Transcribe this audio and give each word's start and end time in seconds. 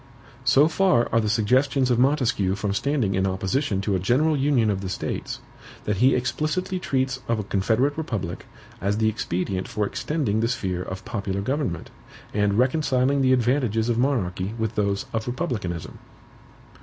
So 0.45 0.67
far 0.67 1.07
are 1.13 1.19
the 1.21 1.29
suggestions 1.29 1.91
of 1.91 1.99
Montesquieu 1.99 2.55
from 2.55 2.73
standing 2.73 3.13
in 3.13 3.27
opposition 3.27 3.81
to 3.81 3.93
a 3.93 3.99
general 3.99 4.35
Union 4.35 4.71
of 4.71 4.81
the 4.81 4.89
States, 4.89 5.41
that 5.83 5.97
he 5.97 6.15
explicitly 6.15 6.79
treats 6.79 7.19
of 7.27 7.37
a 7.37 7.43
confederate 7.43 7.95
republic 7.99 8.47
as 8.81 8.97
the 8.97 9.09
expedient 9.09 9.67
for 9.67 9.85
extending 9.85 10.39
the 10.39 10.47
sphere 10.47 10.81
of 10.81 11.05
popular 11.05 11.41
government, 11.41 11.91
and 12.33 12.55
reconciling 12.55 13.21
the 13.21 13.31
advantages 13.31 13.89
of 13.89 13.99
monarchy 13.99 14.55
with 14.57 14.73
those 14.73 15.05
of 15.13 15.27
republicanism. 15.27 15.99